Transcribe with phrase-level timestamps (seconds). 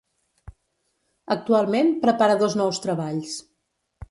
[1.35, 3.39] Actualment, prepara dos nous treballs.